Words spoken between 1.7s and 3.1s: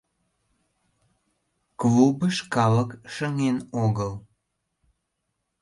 Клубыш калык